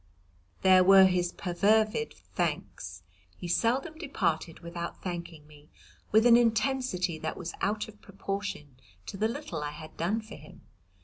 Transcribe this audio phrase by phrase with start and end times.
[0.63, 3.03] There were his perfervid thanks.
[3.37, 5.69] He seldom departed without thanking me
[6.11, 10.33] with an intensity that was out of proportion to the little I had done for
[10.37, 10.61] him.